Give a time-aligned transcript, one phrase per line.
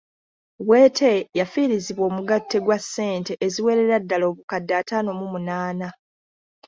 [0.67, 5.87] Bwete yafiirizibwa omugatte gwa ssente eziwerera ddala obukadde ataano mu munaana.